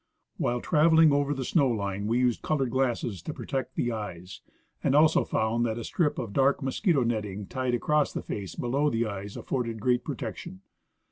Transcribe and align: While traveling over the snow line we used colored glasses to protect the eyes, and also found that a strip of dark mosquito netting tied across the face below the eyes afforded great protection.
While 0.37 0.61
traveling 0.61 1.13
over 1.13 1.31
the 1.31 1.45
snow 1.45 1.67
line 1.69 2.07
we 2.07 2.17
used 2.17 2.41
colored 2.41 2.71
glasses 2.71 3.21
to 3.21 3.35
protect 3.35 3.75
the 3.75 3.91
eyes, 3.91 4.41
and 4.83 4.95
also 4.95 5.23
found 5.23 5.63
that 5.67 5.77
a 5.77 5.83
strip 5.83 6.17
of 6.17 6.33
dark 6.33 6.63
mosquito 6.63 7.03
netting 7.03 7.45
tied 7.45 7.75
across 7.75 8.11
the 8.11 8.23
face 8.23 8.55
below 8.55 8.89
the 8.89 9.05
eyes 9.05 9.37
afforded 9.37 9.79
great 9.79 10.03
protection. 10.03 10.61